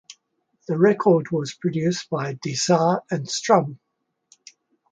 The 0.67 0.79
record 0.79 1.29
was 1.29 1.53
produced 1.53 2.09
by 2.09 2.33
De 2.33 2.55
Sa 2.55 3.01
and 3.11 3.29
Strum. 3.29 3.79